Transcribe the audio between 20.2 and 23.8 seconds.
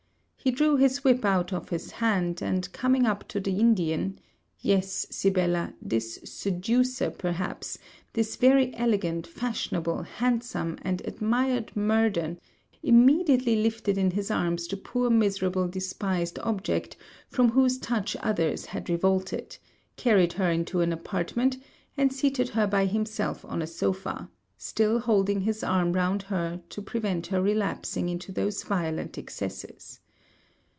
her into an apartment, and seated her by himself on a